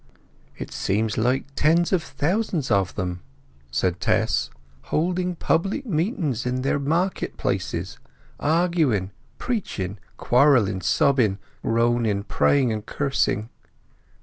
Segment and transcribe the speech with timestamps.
[0.57, 3.21] "It seems like tens of thousands of them,"
[3.69, 4.49] said Tess;
[4.85, 7.99] "holding public meetings in their market places,
[8.39, 13.49] arguing, preaching, quarrelling, sobbing, groaning, praying, and cursing."